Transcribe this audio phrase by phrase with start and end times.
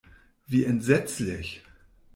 [0.47, 1.61] Wie entsetzlich!